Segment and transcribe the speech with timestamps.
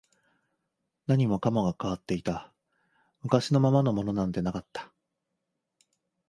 [1.05, 2.51] 何もかもが変わっていた、
[3.21, 4.91] 昔のままのものなんてなかった